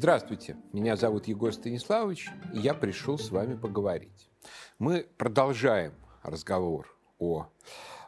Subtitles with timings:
[0.00, 4.30] Здравствуйте, меня зовут Егор Станиславович, и я пришел с вами поговорить.
[4.78, 7.48] Мы продолжаем разговор о,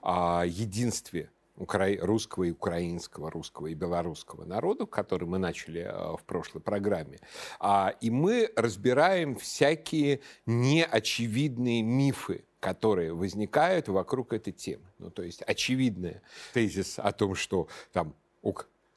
[0.01, 6.61] о единстве русского и украинского, русского и белорусского народов, который мы начали э, в прошлой
[6.61, 7.19] программе.
[7.59, 14.85] А, и мы разбираем всякие неочевидные мифы, которые возникают вокруг этой темы.
[14.99, 16.21] Ну, то есть очевидный
[16.55, 18.15] тезис о том, что там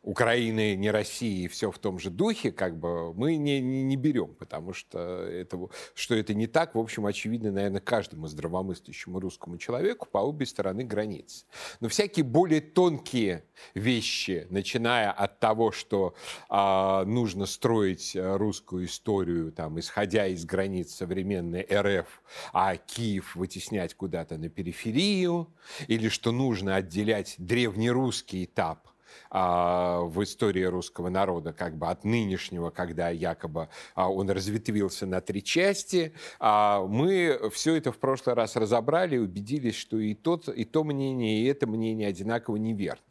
[0.03, 4.35] Украины, не России, все в том же духе, как бы мы не, не, не берем,
[4.35, 5.57] потому что, это,
[5.95, 10.83] что это не так, в общем, очевидно, наверное, каждому здравомыслящему русскому человеку по обе стороны
[10.83, 11.45] границ.
[11.79, 13.45] Но всякие более тонкие
[13.75, 16.15] вещи, начиная от того, что
[16.49, 24.37] а, нужно строить русскую историю, там, исходя из границ современной РФ, а Киев вытеснять куда-то
[24.37, 25.47] на периферию,
[25.87, 28.89] или что нужно отделять древнерусский этап
[29.29, 35.21] а, в истории русского народа, как бы от нынешнего, когда якобы а, он разветвился на
[35.21, 36.13] три части.
[36.39, 40.83] А, мы все это в прошлый раз разобрали и убедились, что и, тот, и то
[40.83, 43.01] мнение, и это мнение одинаково неверно.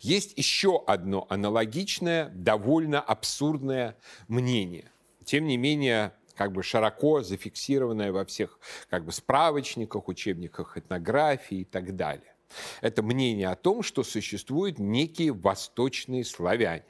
[0.00, 3.96] Есть еще одно аналогичное, довольно абсурдное
[4.28, 4.90] мнение.
[5.24, 8.58] Тем не менее, как бы широко зафиксированное во всех
[8.90, 12.31] как бы справочниках, учебниках этнографии и так далее.
[12.80, 16.84] Это мнение о том, что существуют некие восточные славяне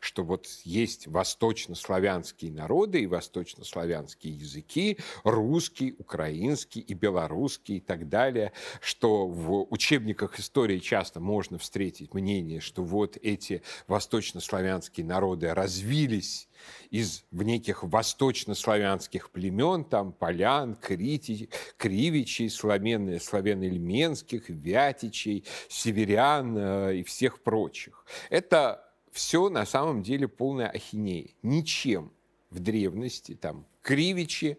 [0.00, 8.52] что вот есть восточнославянские народы и восточнославянские языки, русский, украинский и белорусский и так далее,
[8.80, 16.48] что в учебниках истории часто можно встретить мнение, что вот эти восточнославянские народы развились
[16.90, 27.02] из в неких восточнославянских племен, там полян, крити, кривичей, славян, славян-эльменских, вятичей, северян э, и
[27.04, 28.04] всех прочих.
[28.28, 31.30] Это все на самом деле полная ахинея.
[31.42, 32.12] Ничем
[32.50, 34.58] в древности там кривичи,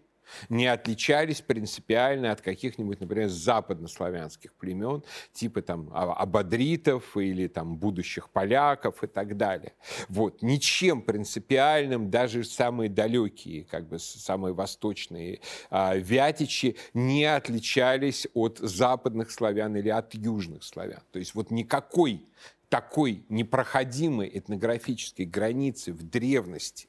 [0.50, 5.04] не отличались принципиально от каких-нибудь, например, западнославянских племен,
[5.34, 9.74] типа там а, абадритов или там будущих поляков и так далее.
[10.08, 10.42] Вот.
[10.42, 19.32] Ничем принципиальным даже самые далекие, как бы самые восточные а, вятичи не отличались от западных
[19.32, 21.02] славян или от южных славян.
[21.12, 22.26] То есть вот никакой
[22.72, 26.88] такой непроходимой этнографической границы в древности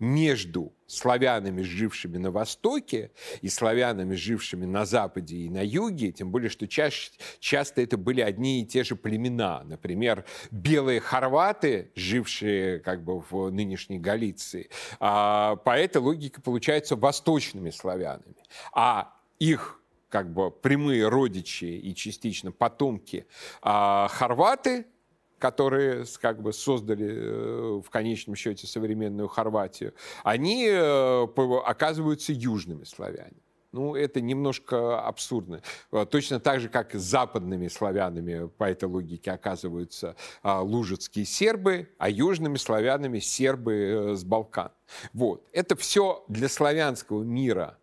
[0.00, 6.50] между славянами, жившими на Востоке, и славянами, жившими на Западе и на Юге, тем более,
[6.50, 9.62] что чаще, часто это были одни и те же племена.
[9.62, 14.68] Например, белые хорваты, жившие как бы в нынешней Галиции,
[14.98, 18.34] а, по этой логике получаются восточными славянами.
[18.72, 23.26] А их как бы прямые родичи и частично потомки
[23.62, 24.86] а, хорваты–
[25.40, 31.26] которые как бы создали э, в конечном счете современную Хорватию, они э,
[31.64, 33.42] оказываются южными славянами.
[33.72, 35.62] Ну, это немножко абсурдно.
[35.92, 42.10] Э, точно так же, как западными славянами по этой логике оказываются а, лужицкие сербы, а
[42.10, 44.70] южными славянами сербы с Балкан.
[45.14, 45.46] Вот.
[45.52, 47.79] Это все для славянского мира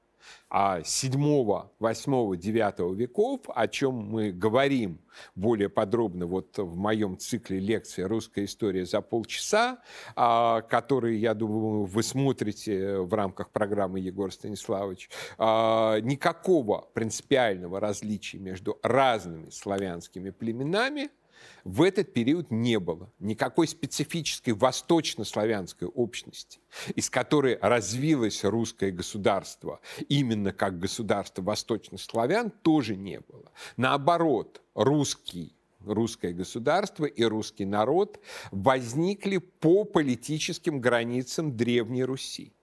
[0.50, 1.14] а 7,
[1.80, 5.00] 8, 9 веков, о чем мы говорим
[5.36, 9.80] более подробно вот в моем цикле лекций «Русская история за полчаса»,
[10.16, 18.38] а, который, я думаю, вы смотрите в рамках программы Егор Станиславович, а, никакого принципиального различия
[18.38, 21.10] между разными славянскими племенами–
[21.68, 26.60] в этот период не было никакой специфической восточнославянской общности,
[26.96, 33.52] из которой развилось русское государство именно как государство восточных славян, тоже не было.
[33.76, 35.54] Наоборот, русский
[35.86, 38.20] русское государство и русский народ
[38.52, 42.54] возникли по политическим границам Древней Руси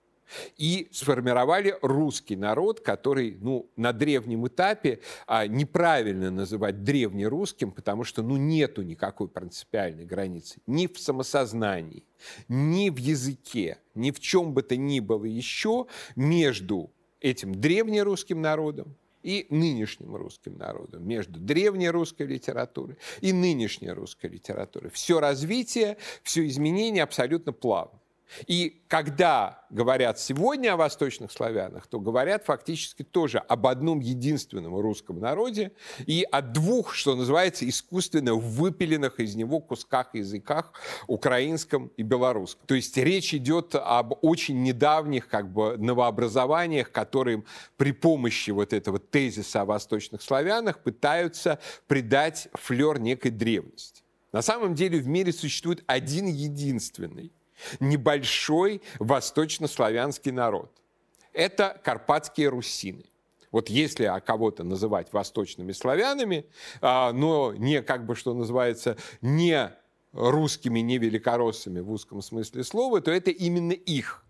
[0.57, 8.21] и сформировали русский народ, который ну, на древнем этапе а, неправильно называть древнерусским, потому что
[8.21, 12.03] ну, нету никакой принципиальной границы ни в самосознании,
[12.47, 18.95] ни в языке, ни в чем бы то ни было еще между этим древнерусским народом
[19.23, 24.91] и нынешним русским народом, между древней русской литературой и нынешней русской литературой.
[24.91, 27.99] Все развитие, все изменение абсолютно плавно.
[28.47, 35.19] И когда говорят сегодня о восточных славянах, то говорят фактически тоже об одном единственном русском
[35.19, 35.71] народе
[36.05, 40.73] и о двух, что называется, искусственно выпиленных из него кусках языках
[41.07, 42.65] украинском и белорусском.
[42.65, 47.43] То есть речь идет об очень недавних как бы новообразованиях, которые
[47.77, 54.03] при помощи вот этого тезиса о восточных славянах пытаются придать флер некой древности.
[54.31, 57.31] На самом деле в мире существует один единственный
[57.79, 60.71] небольшой восточнославянский народ.
[61.33, 63.05] Это карпатские русины.
[63.51, 66.45] Вот если а кого-то называть восточными славянами,
[66.81, 69.71] а, но не, как бы, что называется, не
[70.11, 74.24] русскими, не великороссами в узком смысле слова, то это именно их.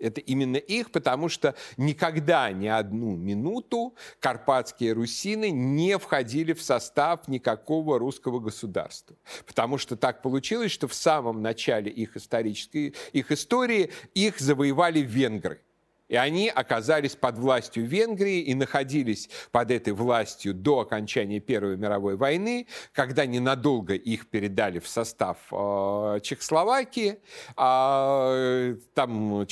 [0.00, 7.28] Это именно их, потому что никогда ни одну минуту карпатские русины не входили в состав
[7.28, 9.16] никакого русского государства.
[9.46, 15.60] Потому что так получилось, что в самом начале их исторической, их истории их завоевали венгры.
[16.10, 22.16] И они оказались под властью Венгрии и находились под этой властью до окончания Первой мировой
[22.16, 27.20] войны, когда ненадолго их передали в состав э, Чехословакии.
[27.56, 29.46] А, там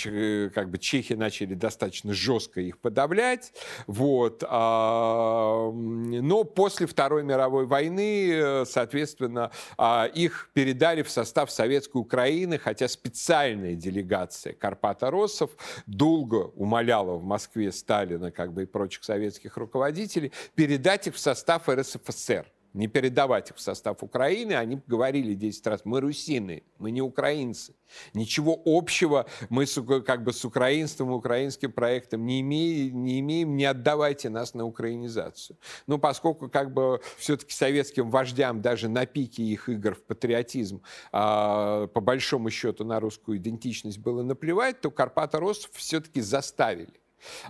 [0.53, 3.53] как бы чехи начали достаточно жестко их подавлять.
[3.87, 4.43] Вот.
[4.45, 12.89] А, но после Второй мировой войны, соответственно, а, их передали в состав Советской Украины, хотя
[12.89, 15.53] специальная делегация Карпата-Россов
[15.87, 21.69] долго умоляла в Москве Сталина как бы, и прочих советских руководителей передать их в состав
[21.69, 24.53] РСФСР не передавать их в состав Украины.
[24.53, 27.75] Они говорили 10 раз, мы русины, мы не украинцы.
[28.15, 33.65] Ничего общего мы с, как бы с украинством, украинским проектом не имеем, не имеем, не
[33.65, 35.57] отдавайте нас на украинизацию.
[35.87, 40.83] Ну, поскольку как бы все-таки советским вождям даже на пике их игр в патриотизм
[41.13, 47.01] а, по большому счету на русскую идентичность было наплевать, то Карпата-Рос все-таки заставили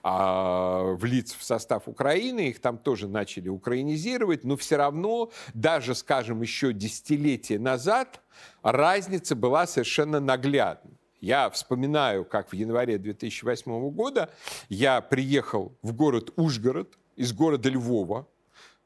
[0.03, 6.43] а, влиться в состав Украины, их там тоже начали украинизировать, но все равно, даже, скажем,
[6.43, 8.21] еще десятилетия назад,
[8.63, 10.91] разница была совершенно наглядна.
[11.21, 14.31] Я вспоминаю, как в январе 2008 года
[14.69, 18.29] я приехал в город Ужгород из города Львова,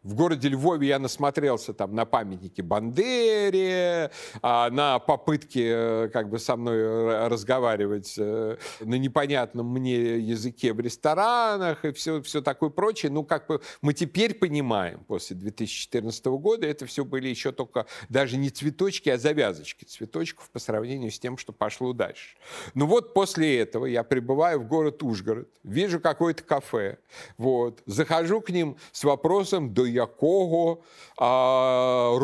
[0.03, 4.11] в городе Львове я насмотрелся там на памятники Бандере,
[4.41, 10.81] а, на попытки э, как бы со мной разговаривать э, на непонятном мне языке в
[10.81, 13.13] ресторанах и все, все такое прочее.
[13.13, 18.37] Ну, как бы мы теперь понимаем, после 2014 года, это все были еще только даже
[18.37, 22.37] не цветочки, а завязочки цветочков по сравнению с тем, что пошло дальше.
[22.75, 26.99] Ну вот после этого я прибываю в город Ужгород, вижу какое-то кафе,
[27.39, 30.79] вот, захожу к ним с вопросом, до якого
[31.17, 32.19] а,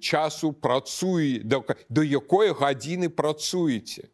[0.00, 4.08] часу працює, до, до якої годины працюете.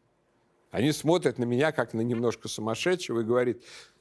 [0.73, 3.57] Они смотрят на меня, как на немножко сумасшедшего, и говорят,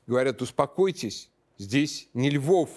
[0.08, 2.70] говорят, успокойтесь, здесь не Львов,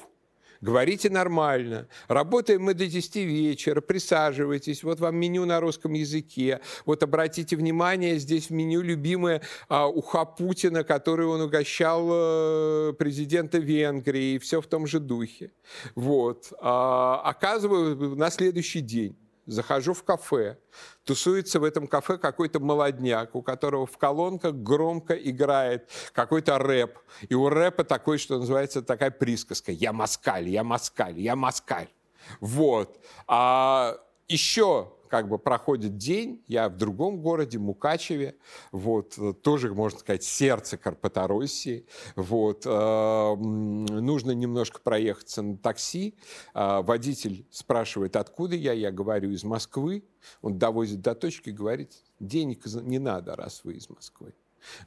[0.64, 7.02] говорите нормально, работаем мы до 10 вечера, присаживайтесь, вот вам меню на русском языке, вот
[7.02, 14.34] обратите внимание, здесь в меню любимое а, уха Путина, который он угощал а, президента Венгрии,
[14.34, 15.52] и все в том же духе.
[15.94, 16.52] Вот.
[16.60, 19.16] А, оказываю на следующий день
[19.46, 20.58] захожу в кафе,
[21.04, 26.98] тусуется в этом кафе какой-то молодняк, у которого в колонках громко играет какой-то рэп.
[27.28, 31.88] И у рэпа такой, что называется, такая присказка «Я москаль, я москаль, я москаль».
[32.40, 32.98] Вот.
[33.26, 33.98] А
[34.28, 38.34] еще как бы проходит день, я в другом городе, Мукачеве,
[38.72, 46.16] вот, тоже, можно сказать, сердце Карпатороссии, вот, э, нужно немножко проехаться на такси,
[46.52, 50.02] э, водитель спрашивает, откуда я, я говорю, из Москвы,
[50.42, 54.34] он довозит до точки говорит, денег не надо, раз вы из Москвы.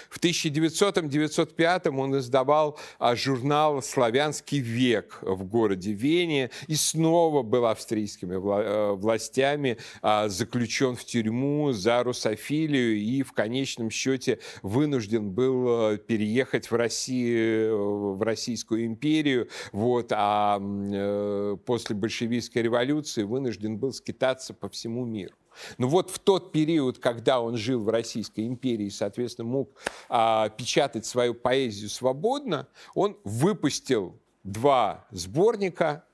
[0.10, 8.36] В 1900-1905 он издавал а, журнал «Славянский век» в городе Вене и снова был австрийскими
[8.36, 15.98] э, властями а, заключен в тюрьму за русофилию и в конечном счете вынужден был э,
[15.98, 24.54] переехать в Россию, в Российскую империю, вот, а э, после большевистской революции вынужден был скитаться
[24.54, 25.36] по всему миру.
[25.78, 29.70] Но вот в тот период, когда он жил в Российской империи, соответственно, мог
[30.10, 36.06] а, печатать свою поэзию свободно, он выпустил два сборника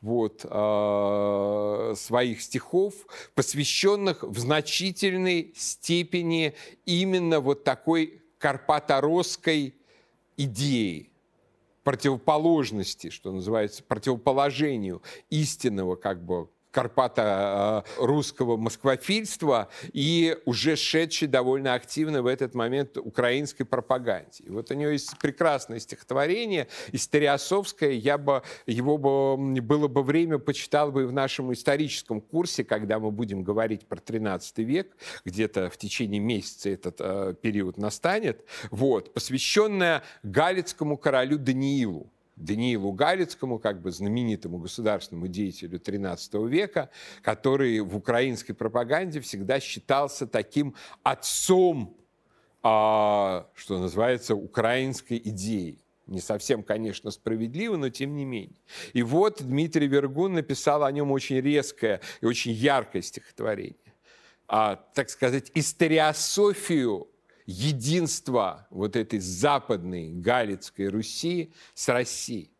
[0.00, 2.94] вот, э, своих стихов,
[3.34, 9.74] посвященных в значительной степени именно вот такой карпаторосской
[10.36, 11.10] идеи,
[11.82, 21.74] противоположности, что называется, противоположению истинного как бы Карпата э, русского москвофильства и уже шедший довольно
[21.74, 24.44] активно в этот момент украинской пропаганде.
[24.44, 30.38] И вот у него есть прекрасное стихотворение, историосовское, я бы, его бы, было бы время,
[30.38, 35.76] почитал бы в нашем историческом курсе, когда мы будем говорить про 13 век, где-то в
[35.76, 42.10] течение месяца этот э, период настанет, вот, посвященное Галицкому королю Даниилу.
[42.38, 46.90] Даниилу Галицкому, как бы знаменитому государственному деятелю XIII века,
[47.22, 51.96] который в украинской пропаганде всегда считался таким отцом,
[52.62, 55.78] а, что называется, украинской идеи.
[56.06, 58.60] Не совсем, конечно, справедливо, но тем не менее.
[58.94, 63.76] И вот Дмитрий Вергун написал о нем очень резкое и очень яркое стихотворение.
[64.46, 67.08] А, так сказать, историософию
[67.48, 72.52] единства вот этой западной Галицкой Руси с Россией.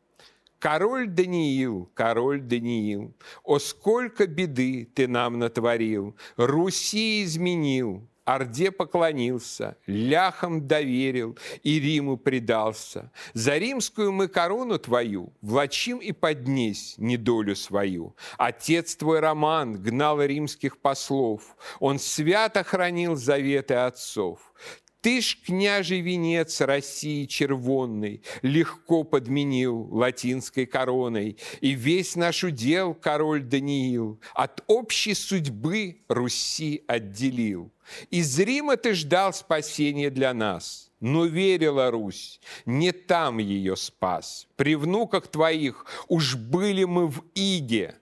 [0.59, 3.15] Король Даниил, король Даниил,
[3.45, 13.11] о сколько беды ты нам натворил, Руси изменил, Орде поклонился, ляхам доверил и Риму предался.
[13.33, 18.15] За римскую мы корону твою влачим и поднесь недолю свою.
[18.37, 24.53] Отец твой Роман гнал римских послов, он свято хранил заветы отцов.
[25.01, 33.43] Ты ж, княжий венец России червонный, Легко подменил латинской короной, И весь наш удел король
[33.43, 37.73] Даниил От общей судьбы Руси отделил.
[38.11, 44.47] Из Рима ты ждал спасения для нас, но верила Русь, не там ее спас.
[44.57, 47.95] При внуках твоих уж были мы в Иге,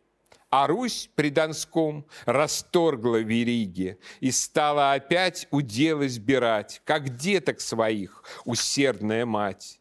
[0.58, 9.26] а Русь при Донском расторгла вериги и стала опять удел избирать, как деток своих, усердная
[9.26, 9.78] мать.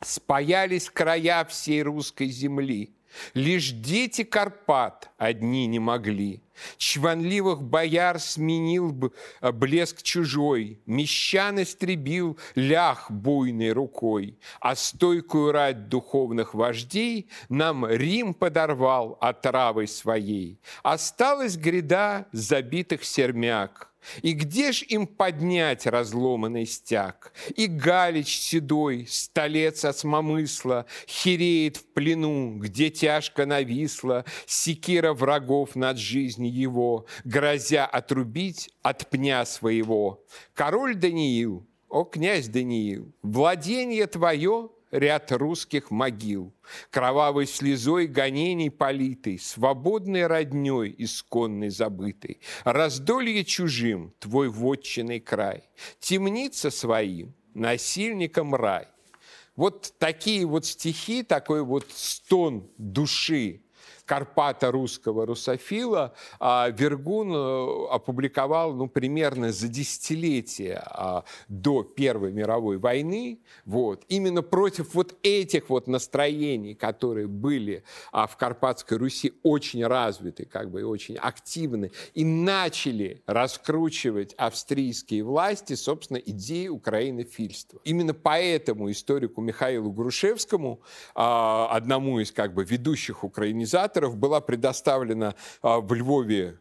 [0.00, 2.95] Спаялись края всей русской земли,
[3.34, 6.42] Лишь дети Карпат одни не могли.
[6.78, 15.88] Чванливых бояр сменил бы э, блеск чужой, Мещан истребил лях буйной рукой, А стойкую рать
[15.88, 20.60] духовных вождей Нам Рим подорвал отравой своей.
[20.82, 27.32] Осталась гряда забитых сермяк, и где ж им поднять разломанный стяг?
[27.54, 36.52] И Галич седой, столец осмомысла, Хереет в плену, где тяжко нависла Секира врагов над жизнью
[36.52, 40.24] его, Грозя отрубить от пня своего.
[40.54, 46.54] Король Даниил, о, князь Даниил, владение твое ряд русских могил,
[46.90, 55.64] Кровавой слезой гонений политый, Свободной родней исконной забытой, Раздолье чужим твой вотчинный край,
[56.00, 58.88] Темница своим, насильником рай.
[59.54, 63.62] Вот такие вот стихи, такой вот стон души
[64.06, 72.78] Карпата русского русофила, а Вергун э, опубликовал ну, примерно за десятилетие а, до Первой мировой
[72.78, 77.82] войны, вот, именно против вот этих вот настроений, которые были
[78.12, 85.24] а, в Карпатской Руси очень развиты, как бы и очень активны, и начали раскручивать австрийские
[85.24, 87.80] власти, собственно, идеи Украины-фильства.
[87.82, 90.80] Именно поэтому историку Михаилу Грушевскому,
[91.14, 96.58] одному из как бы ведущих украинизаторов, авторов была предоставлена а, в Львове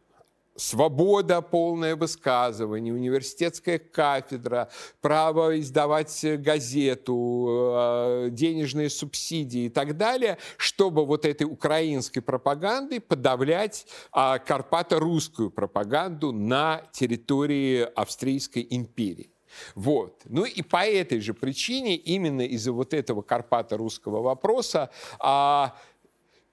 [0.58, 4.70] свобода, полное высказывание, университетская кафедра,
[5.02, 13.86] право издавать газету, а, денежные субсидии и так далее, чтобы вот этой украинской пропагандой подавлять
[14.14, 19.36] а, карпато-русскую пропаганду на территории Австрийской империи.
[19.74, 20.22] Вот.
[20.26, 24.90] Ну и по этой же причине, именно из-за вот этого карпато-русского вопроса,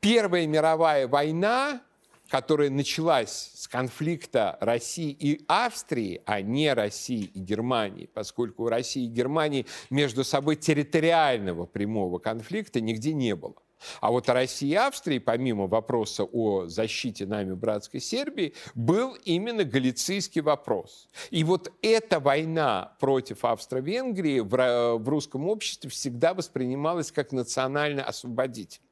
[0.03, 1.81] Первая мировая война
[2.29, 9.05] которая началась с конфликта России и Австрии, а не России и Германии, поскольку у России
[9.05, 13.57] и Германии между собой территориального прямого конфликта нигде не было.
[14.01, 20.41] А вот России и Австрии, помимо вопроса о защите нами братской Сербии, был именно галицийский
[20.41, 21.11] вопрос.
[21.31, 28.92] И вот эта война против Австро-Венгрии в, русском обществе всегда воспринималась как национально освободительная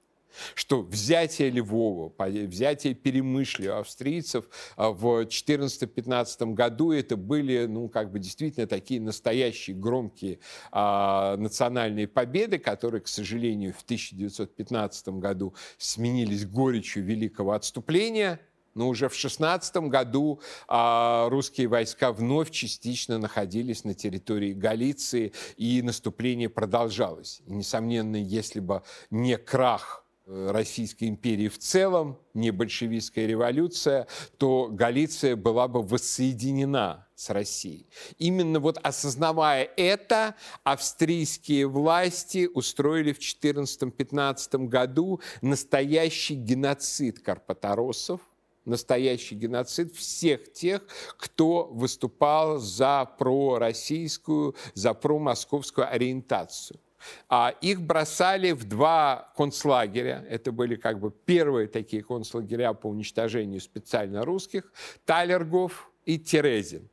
[0.55, 4.47] что взятие Львова, взятие Перемышли у австрийцев
[4.77, 12.09] а, в 14-15 году это были, ну, как бы действительно такие настоящие громкие а, национальные
[12.09, 18.41] победы, которые, к сожалению, в 1915 году сменились горечью великого отступления.
[18.75, 25.83] Но уже в 16 году а, русские войска вновь частично находились на территории Галиции, и
[25.83, 27.43] наступление продолжалось.
[27.47, 34.07] И, несомненно, если бы не крах Российской империи в целом, не большевистская революция,
[34.39, 37.89] то Галиция была бы воссоединена с Россией.
[38.19, 48.21] Именно вот осознавая это, австрийские власти устроили в 14-15 году настоящий геноцид карпаторосов,
[48.65, 56.79] настоящий геноцид всех тех, кто выступал за пророссийскую, за промосковскую ориентацию.
[57.29, 60.25] А их бросали в два концлагеря.
[60.29, 64.73] Это были как бы первые такие концлагеря по уничтожению специально русских.
[65.05, 66.89] Талергов и Терезин.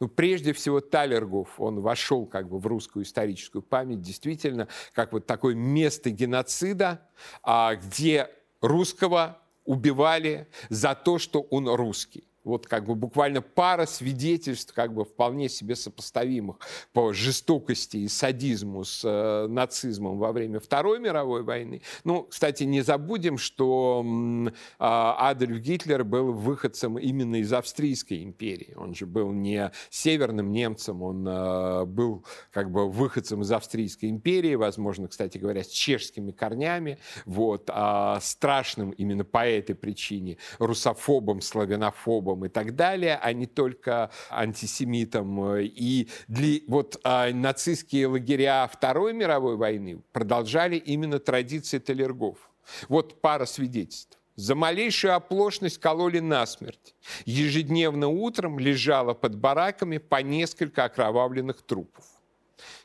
[0.00, 5.26] Ну, прежде всего, Талергов, он вошел как бы в русскую историческую память действительно как вот
[5.26, 7.02] такое место геноцида,
[7.42, 14.72] а, где русского убивали за то, что он русский вот как бы буквально пара свидетельств,
[14.72, 16.58] как бы вполне себе сопоставимых
[16.92, 21.82] по жестокости и садизму с э, нацизмом во время Второй мировой войны.
[22.04, 28.74] Ну, кстати, не забудем, что э, Адольф Гитлер был выходцем именно из Австрийской империи.
[28.76, 34.54] Он же был не северным немцем, он э, был как бы выходцем из Австрийской империи,
[34.54, 42.35] возможно, кстати говоря, с чешскими корнями, вот, а страшным именно по этой причине русофобом, славянофобом,
[42.44, 45.56] и так далее, а не только антисемитом.
[45.58, 52.50] И для, вот а, нацистские лагеря Второй мировой войны продолжали именно традиции талергов.
[52.88, 54.18] Вот пара свидетельств.
[54.36, 56.94] За малейшую оплошность кололи насмерть.
[57.24, 62.04] Ежедневно утром лежало под бараками по несколько окровавленных трупов.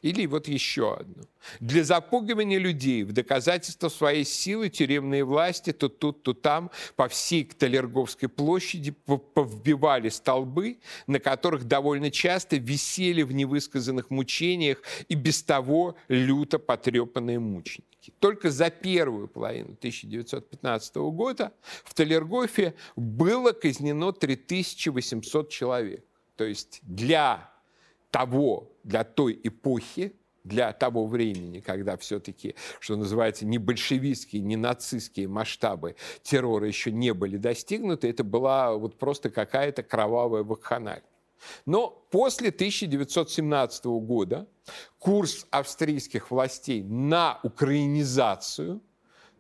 [0.02, 1.24] Или вот еще одно.
[1.60, 7.46] Для запугивания людей в доказательство своей силы тюремные власти то тут, то там по всей
[7.46, 15.96] Талерговской площади повбивали столбы, на которых довольно часто висели в невысказанных мучениях и без того
[16.08, 18.14] люто потрепанные мученики.
[18.20, 21.54] Только за первую половину 1915 года
[21.84, 26.04] в Талергофе было казнено 3800 человек.
[26.36, 27.52] То есть для
[28.10, 35.28] того, для той эпохи, для того времени, когда все-таки, что называется, не большевистские, не нацистские
[35.28, 41.04] масштабы террора еще не были достигнуты, это была вот просто какая-то кровавая вакханалия.
[41.66, 44.48] Но после 1917 года
[45.00, 48.82] курс австрийских властей на украинизацию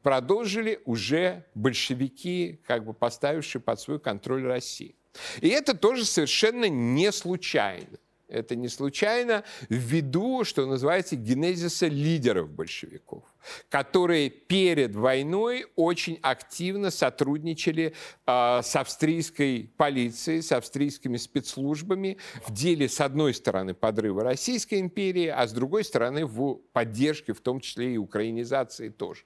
[0.01, 4.95] продолжили уже большевики, как бы поставившие под свой контроль Россию.
[5.41, 7.97] И это тоже совершенно не случайно.
[8.31, 13.23] Это не случайно ввиду, что называется, генезиса лидеров большевиков
[13.69, 17.93] которые перед войной очень активно сотрудничали
[18.25, 25.27] э, с австрийской полицией, с австрийскими спецслужбами в деле, с одной стороны, подрыва Российской империи,
[25.27, 29.23] а с другой стороны, в поддержке, в том числе и украинизации тоже.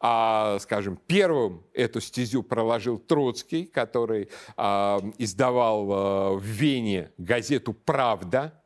[0.00, 8.59] А, скажем, первым эту стезю проложил Троцкий, который э, издавал э, в Вене газету «Правда»,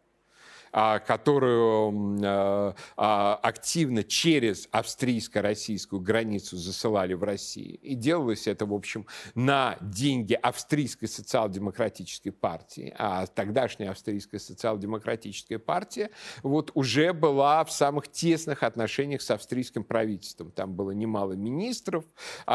[0.74, 7.78] которую а, а, активно через австрийско-российскую границу засылали в Россию.
[7.80, 9.06] И делалось это, в общем,
[9.36, 12.92] на деньги австрийской социал-демократической партии.
[12.98, 16.10] А тогдашняя австрийская социал-демократическая партия
[16.42, 20.50] вот уже была в самых тесных отношениях с австрийским правительством.
[20.50, 22.04] Там было немало министров,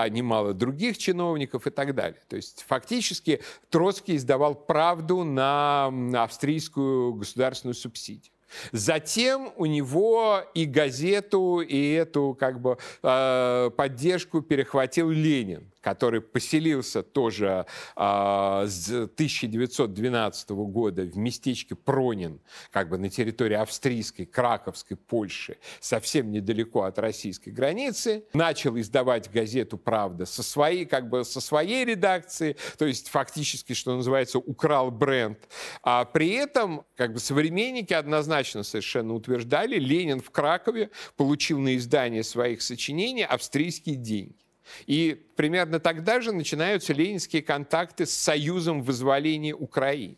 [0.10, 2.19] немало других чиновников и так далее.
[2.27, 5.88] То есть фактически Троцкий издавал правду на
[6.21, 8.32] австрийскую государственную субсидию субсидий.
[8.72, 17.04] Затем у него и газету, и эту как бы, э, поддержку перехватил Ленин, который поселился
[17.04, 17.65] тоже
[17.96, 26.32] э, с 1912 года в местечке Пронин, как бы на территории австрийской, краковской Польши, совсем
[26.32, 32.58] недалеко от российской границы, начал издавать газету «Правда» со своей, как бы со своей редакции,
[32.78, 35.39] то есть фактически, что называется, украл бренд.
[35.84, 42.24] А при этом как бы современники однозначно совершенно утверждали, Ленин в Кракове получил на издание
[42.24, 44.48] своих сочинений австрийские деньги.
[44.88, 50.17] И примерно тогда же начинаются ленинские контакты с Союзом вызволения Украины.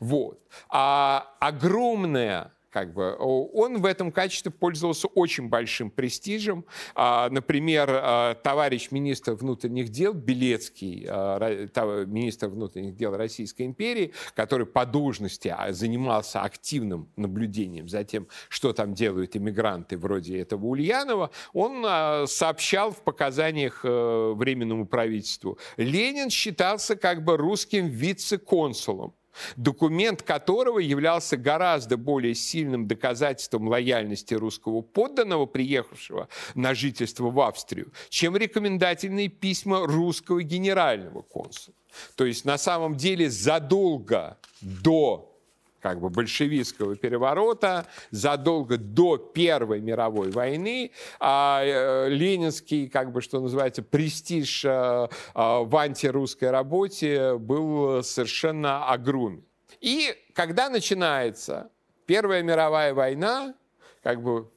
[0.00, 0.40] Вот.
[0.68, 6.64] А огромная как бы, он в этом качестве пользовался очень большим престижем.
[6.94, 14.66] А, например, а, товарищ министр внутренних дел Белецкий, а, министр внутренних дел Российской империи, который
[14.66, 21.84] по должности занимался активным наблюдением за тем, что там делают иммигранты вроде этого Ульянова, он
[22.26, 29.14] сообщал в показаниях э, Временному правительству, Ленин считался как бы русским вице-консулом
[29.56, 37.92] документ которого являлся гораздо более сильным доказательством лояльности русского подданного, приехавшего на жительство в Австрию,
[38.08, 41.74] чем рекомендательные письма русского генерального консула.
[42.16, 45.37] То есть на самом деле задолго до
[45.80, 53.40] как бы большевистского переворота, задолго до Первой мировой войны, а, э, ленинский, как бы, что
[53.40, 59.44] называется, престиж а, в антирусской работе был совершенно огромен.
[59.80, 61.70] И когда начинается
[62.06, 63.54] Первая мировая война,
[64.02, 64.50] как бы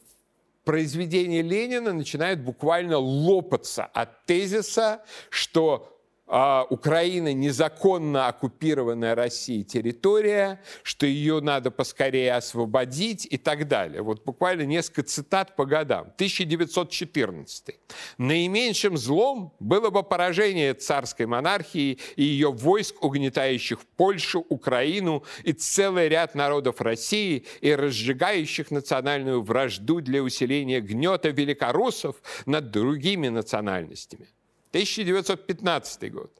[0.63, 5.90] произведение Ленина начинает буквально лопаться от тезиса, что
[6.34, 14.02] а, Украина незаконно оккупированная Россией территория, что ее надо поскорее освободить и так далее.
[14.02, 16.13] Вот буквально несколько цитат по годам.
[16.15, 17.76] 1914.
[18.17, 26.08] Наименьшим злом было бы поражение царской монархии и ее войск, угнетающих Польшу, Украину и целый
[26.08, 32.15] ряд народов России и разжигающих национальную вражду для усиления гнета великорусов
[32.46, 34.30] над другими национальностями.
[34.71, 36.31] 1915 год.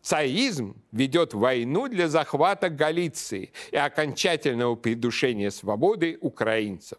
[0.00, 6.98] Цаизм ведет войну для захвата Галиции и окончательного придушения свободы украинцев.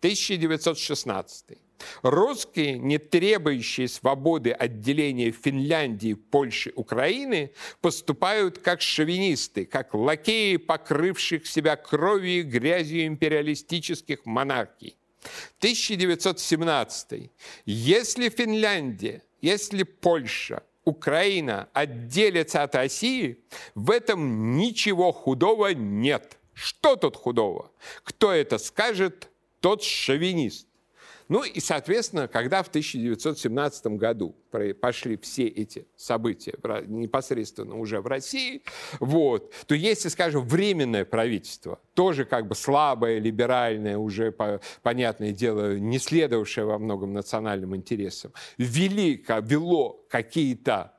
[0.00, 1.58] 1916.
[2.02, 11.76] Русские, не требующие свободы отделения Финляндии, Польши, Украины, поступают как шовинисты, как лакеи, покрывших себя
[11.76, 14.96] кровью и грязью империалистических монархий.
[15.60, 17.30] 1917.
[17.64, 26.38] Если Финляндия если Польша, Украина отделятся от России, в этом ничего худого нет.
[26.54, 27.70] Что тут худого?
[28.04, 30.66] Кто это скажет, тот шовинист.
[31.32, 34.36] Ну и, соответственно, когда в 1917 году
[34.82, 36.52] пошли все эти события
[36.86, 38.60] непосредственно уже в России,
[39.00, 44.30] вот, то если, скажем, временное правительство, тоже как бы слабое, либеральное, уже,
[44.82, 50.92] понятное дело, не следовавшее во многом национальным интересам, вели, вело какие-то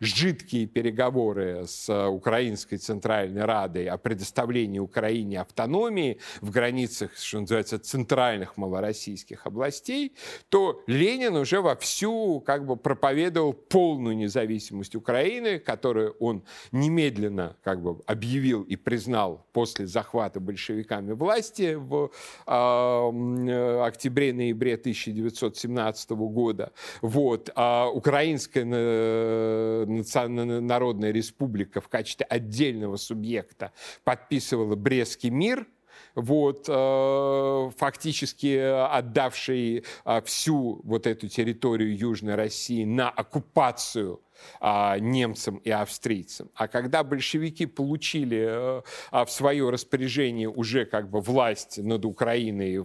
[0.00, 7.78] жидкие переговоры с э, Украинской Центральной Радой о предоставлении Украине автономии в границах, что называется,
[7.78, 10.14] центральных малороссийских областей,
[10.48, 18.02] то Ленин уже вовсю как бы проповедовал полную независимость Украины, которую он немедленно как бы
[18.06, 22.10] объявил и признал после захвата большевиками власти в
[22.46, 26.72] э, октябре-ноябре 1917 года.
[27.00, 27.50] Вот.
[27.54, 33.72] А украинская э, Народная Республика в качестве отдельного субъекта
[34.04, 35.66] подписывала Брестский мир,
[36.14, 44.20] вот, э, фактически отдавший э, всю вот эту территорию Южной России на оккупацию
[44.60, 46.50] а, немцам и австрийцам.
[46.54, 52.84] А когда большевики получили э, а, в свое распоряжение уже как бы власть над Украиной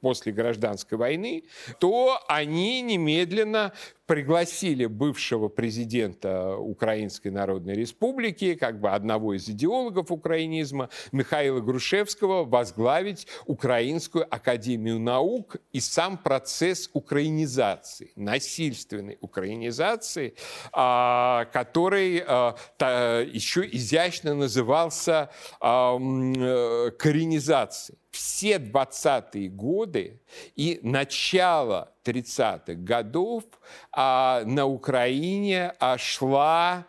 [0.00, 1.44] после гражданской войны,
[1.78, 3.72] то они немедленно
[4.06, 13.26] пригласили бывшего президента Украинской Народной Республики, как бы одного из идеологов украинизма, Михаила Грушевского, возглавить
[13.46, 20.34] Украинскую Академию Наук и сам процесс украинизации, насильственной украинизации,
[20.72, 22.56] который а,
[23.24, 25.30] еще изящно назывался
[25.60, 27.98] а, э, коренизацией.
[28.10, 30.22] Все 20-е годы
[30.56, 33.44] и начало 30-х годов
[33.94, 36.86] на Украине шла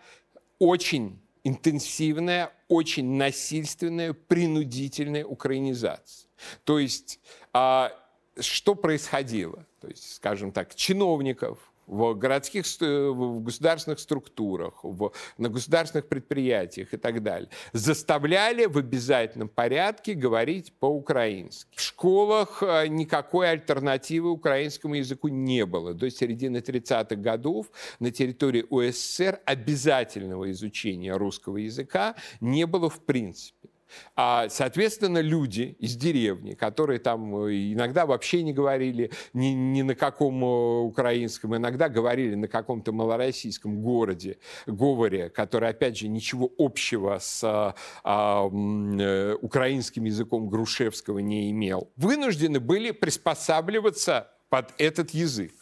[0.60, 6.30] очень интенсивная, очень насильственная, принудительная украинизация.
[6.66, 7.22] То есть
[7.54, 9.66] что происходило?
[9.80, 16.98] То есть, скажем так, чиновников– в городских, в государственных структурах, в, на государственных предприятиях и
[16.98, 21.76] так далее, заставляли в обязательном порядке говорить по-украински.
[21.76, 25.94] В школах э, никакой альтернативы украинскому языку не было.
[25.94, 27.68] До середины 30-х годов
[28.00, 33.73] на территории УССР обязательного изучения русского языка не было в принципе.
[34.16, 39.96] А, соответственно, люди из деревни, которые там э, иногда вообще не говорили ни, ни на
[39.96, 47.18] каком э, украинском, иногда говорили на каком-то малороссийском городе, говоре, который, опять же, ничего общего
[47.20, 55.54] с а, а, э, украинским языком Грушевского не имел, вынуждены были приспосабливаться под этот язык.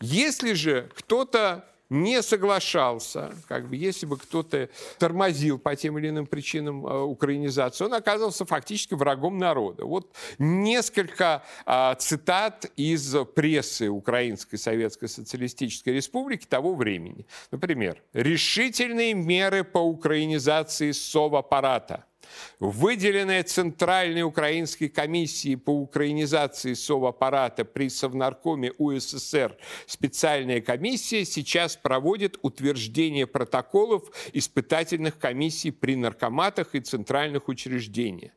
[0.00, 6.26] Если же кто-то не соглашался, как бы, если бы кто-то тормозил по тем или иным
[6.26, 9.84] причинам э, украинизацию, он оказывался фактически врагом народа.
[9.84, 17.26] Вот несколько э, цитат из прессы Украинской Советской Социалистической Республики того времени.
[17.50, 22.04] Например, «Решительные меры по украинизации соваппарата–
[22.58, 33.26] Выделенная Центральной Украинской комиссией по украинизации соваппарата при Совнаркоме УССР специальная комиссия сейчас проводит утверждение
[33.26, 38.32] протоколов испытательных комиссий при наркоматах и центральных учреждениях.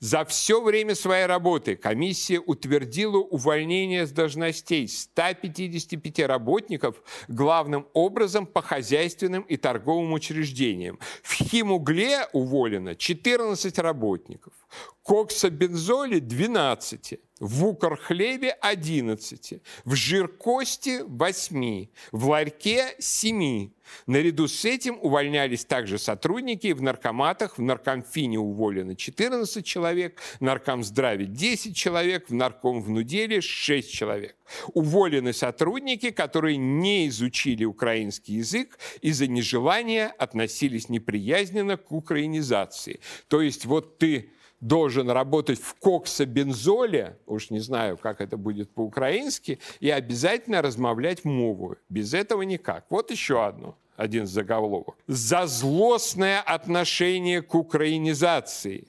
[0.00, 8.62] За все время своей работы комиссия утвердила увольнение с должностей 155 работников, главным образом по
[8.62, 11.00] хозяйственным и торговым учреждениям.
[11.24, 14.52] В Химугле уволено 14 работников,
[15.08, 19.54] коксобензоле 12, в укрхлебе 11,
[19.86, 23.70] в жиркости 8, в ларьке 7.
[24.06, 31.24] Наряду с этим увольнялись также сотрудники в наркоматах, в наркомфине уволено 14 человек, в наркомздраве
[31.24, 34.36] 10 человек, в наркомвнуделе 6 человек.
[34.74, 43.00] Уволены сотрудники, которые не изучили украинский язык и за нежелания относились неприязненно к украинизации.
[43.28, 49.58] То есть вот ты должен работать в коксобензоле, уж не знаю, как это будет по-украински,
[49.80, 51.76] и обязательно размовлять мову.
[51.88, 52.86] Без этого никак.
[52.90, 54.96] Вот еще одно один заголовок.
[55.06, 58.88] За злостное отношение к украинизации.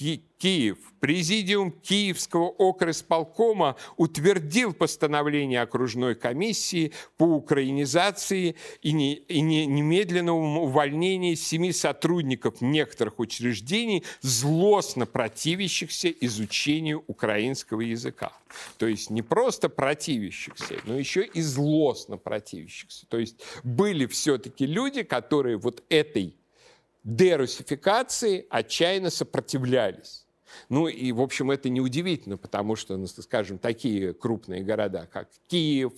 [0.00, 10.64] Киев Президиум Киевского окрисполкома утвердил постановление окружной комиссии по украинизации и, не, и не, немедленному
[10.64, 18.32] увольнению семи сотрудников некоторых учреждений, злостно противящихся изучению украинского языка.
[18.78, 23.06] То есть не просто противящихся, но еще и злостно противящихся.
[23.06, 26.39] То есть были все-таки люди, которые вот этой
[27.02, 30.26] дерусификации отчаянно сопротивлялись.
[30.68, 35.92] Ну и, в общем, это неудивительно, потому что, ну, скажем, такие крупные города, как Киев,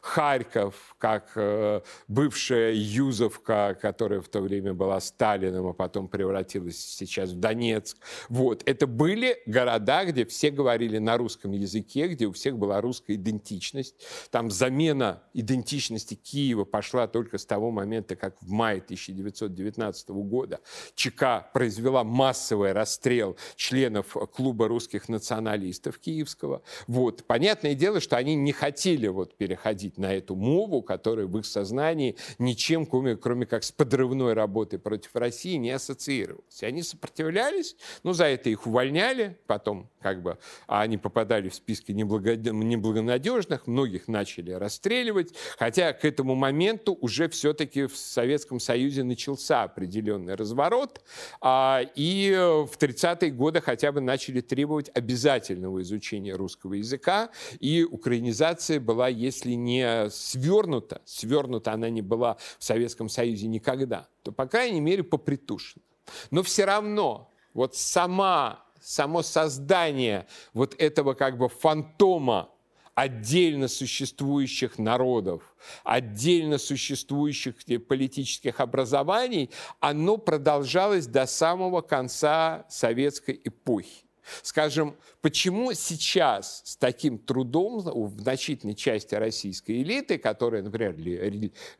[0.00, 7.30] Харьков, как э, бывшая Юзовка, которая в то время была Сталином, а потом превратилась сейчас
[7.30, 7.98] в Донецк.
[8.28, 8.62] Вот.
[8.66, 13.96] Это были города, где все говорили на русском языке, где у всех была русская идентичность.
[14.30, 20.60] Там замена идентичности Киева пошла только с того момента, как в мае 1919 года
[20.94, 26.62] ЧК произвела массовый расстрел членов членов клуба русских националистов киевского.
[26.86, 27.24] Вот.
[27.24, 32.16] Понятное дело, что они не хотели вот переходить на эту мову, которая в их сознании
[32.38, 36.62] ничем, кроме, кроме как с подрывной работой против России, не ассоциировалась.
[36.62, 40.38] Они сопротивлялись, ну, за это их увольняли, потом как бы
[40.68, 47.86] а они попадали в списки неблагонадежных, многих начали расстреливать, хотя к этому моменту уже все-таки
[47.86, 51.00] в Советском Союзе начался определенный разворот,
[51.40, 58.78] а, и в 30-е годы хотя бы начали требовать обязательного изучения русского языка, и украинизация
[58.78, 64.80] была, если не свернута, свернута она не была в Советском Союзе никогда, то, по крайней
[64.80, 65.82] мере, попритушена.
[66.30, 72.50] Но все равно вот сама, само создание вот этого как бы фантома
[72.94, 77.56] отдельно существующих народов, отдельно существующих
[77.88, 84.06] политических образований, оно продолжалось до самого конца советской эпохи.
[84.42, 90.96] Скажем, почему сейчас с таким трудом в значительной части российской элиты, которая, например,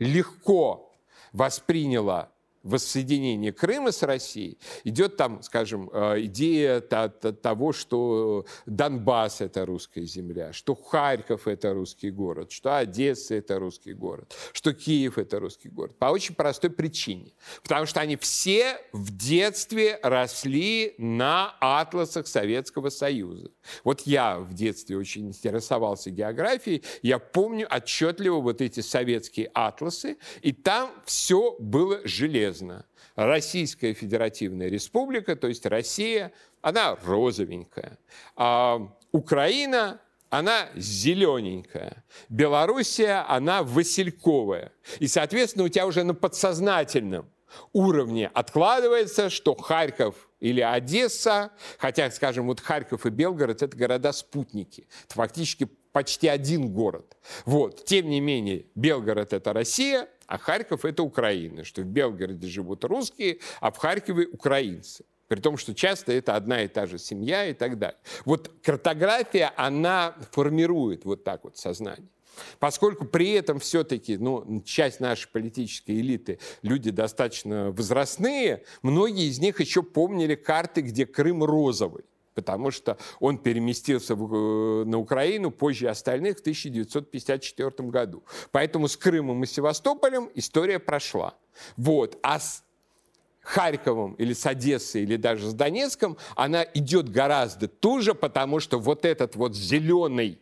[0.01, 0.93] легко
[1.33, 2.33] восприняла
[2.67, 10.53] воссоединения Крыма с Россией, идет там, скажем, э, идея того, что Донбасс– это русская земля,
[10.53, 15.97] что Харьков– это русский город, что Одесса– это русский город, что Киев– это русский город.
[15.99, 17.33] По очень простой причине.
[17.63, 23.51] Потому что они все в детстве росли на атласах Советского Союза.
[23.85, 30.53] Вот я в детстве очень интересовался географией, я помню отчетливо вот эти советские атласы, и
[30.53, 32.85] там все было железно полезно.
[33.15, 37.99] Российская Федеративная Республика, то есть Россия, она розовенькая.
[38.37, 42.05] А Украина, она зелененькая.
[42.29, 44.73] Белоруссия, она васильковая.
[44.99, 47.31] И, соответственно, у тебя уже на подсознательном
[47.73, 54.87] уровне откладывается, что Харьков или Одесса, хотя, скажем, вот Харьков и Белгород– это города-спутники.
[55.07, 57.17] Это фактически почти один город.
[57.47, 57.87] Вот.
[57.87, 61.65] Тем не менее, Белгород– это Россия, а Харьков– это Украина.
[61.65, 65.07] Что в Белгороде живут русские, а в Харькове– украинцы.
[65.27, 67.99] При том, что часто это одна и та же семья и так далее.
[68.27, 72.11] Вот картография, она формирует вот так вот сознание.
[72.59, 79.61] Поскольку при этом все-таки ну, часть нашей политической элиты люди достаточно возрастные, многие из них
[79.61, 82.05] еще помнили карты, где Крым розовый
[82.37, 88.23] потому что он переместился в, э, на Украину позже остальных в 1954 году.
[88.53, 91.35] Поэтому с Крымом и Севастополем история прошла.
[91.79, 92.19] Вот.
[92.23, 92.63] А с
[93.41, 99.07] Харьковом или с Одессой или даже с Донецком она идет гораздо туже, потому что вот
[99.07, 100.39] этот вот зеленый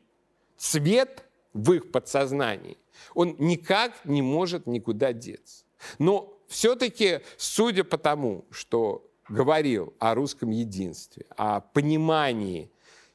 [0.57, 2.77] цвет в их подсознании,
[3.15, 5.65] он никак не может никуда деться.
[5.99, 12.71] Но все-таки, судя по тому, что говорил о русском единстве, о понимании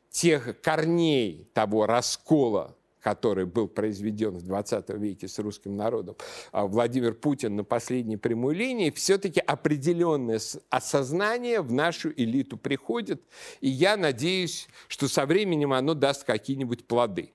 [0.10, 6.16] тех корней того раскола, который был произведен в 20 веке с русским народом,
[6.52, 13.22] а Владимир Путин на последней прямой линии, все-таки определенное осознание в нашу элиту приходит,
[13.62, 17.34] и я надеюсь, что со временем оно даст какие-нибудь плоды.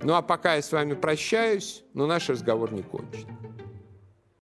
[0.00, 3.28] Ну а пока я с вами прощаюсь, но наш разговор не кончен.